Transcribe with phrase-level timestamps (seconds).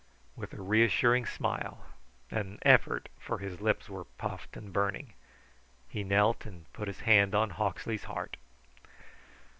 [0.35, 1.85] With a reassuring smile
[2.31, 5.13] an effort, for his lips were puffed and burning
[5.87, 8.37] he knelt and put his hand on Hawksley's heart.